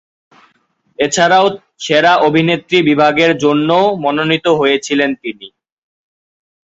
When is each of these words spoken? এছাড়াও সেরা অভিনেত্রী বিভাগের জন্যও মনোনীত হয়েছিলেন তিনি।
এছাড়াও 0.99 1.45
সেরা 1.79 2.13
অভিনেত্রী 2.27 2.77
বিভাগের 2.89 3.31
জন্যও 3.43 3.85
মনোনীত 4.03 4.45
হয়েছিলেন 4.59 5.11
তিনি। 5.23 5.47